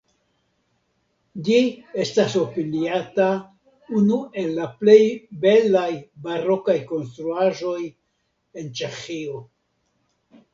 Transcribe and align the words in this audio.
Ĝi 1.49 1.57
estas 2.03 2.37
opiniata 2.43 3.27
unu 3.99 4.17
el 4.45 4.49
la 4.61 4.65
plej 4.79 4.97
belaj 5.45 5.91
barokaj 6.25 6.77
konstruaĵoj 6.95 7.77
en 8.63 8.73
Ĉeĥio. 8.81 9.45